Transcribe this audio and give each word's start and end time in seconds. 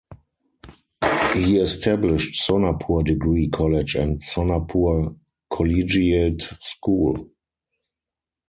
He 1.35 1.59
established 1.59 2.41
Sonapur 2.41 3.05
Degree 3.05 3.49
College 3.49 3.93
and 3.93 4.17
Sonapur 4.17 5.15
Collegiate 5.51 6.41
School. 6.59 7.29